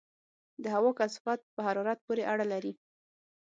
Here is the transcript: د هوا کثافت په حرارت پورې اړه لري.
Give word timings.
د 0.63 0.65
هوا 0.75 0.91
کثافت 0.99 1.39
په 1.55 1.59
حرارت 1.67 1.99
پورې 2.05 2.23
اړه 2.31 2.45
لري. 2.53 2.73